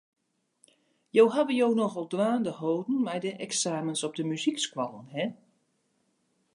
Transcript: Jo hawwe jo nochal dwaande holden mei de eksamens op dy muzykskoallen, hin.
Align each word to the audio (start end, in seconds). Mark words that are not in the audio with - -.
Jo 1.17 1.25
hawwe 1.35 1.57
jo 1.57 1.67
nochal 1.79 2.07
dwaande 2.13 2.53
holden 2.61 2.97
mei 3.05 3.19
de 3.25 3.31
eksamens 3.47 4.01
op 4.07 4.13
dy 4.15 4.23
muzykskoallen, 4.31 5.07
hin. 5.15 5.31